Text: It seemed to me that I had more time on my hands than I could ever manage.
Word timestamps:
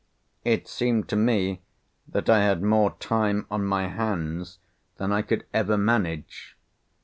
It 0.43 0.67
seemed 0.67 1.07
to 1.09 1.15
me 1.15 1.61
that 2.07 2.27
I 2.27 2.39
had 2.39 2.63
more 2.63 2.95
time 2.99 3.45
on 3.51 3.63
my 3.65 3.87
hands 3.87 4.57
than 4.97 5.11
I 5.11 5.21
could 5.21 5.45
ever 5.53 5.77
manage. 5.77 6.57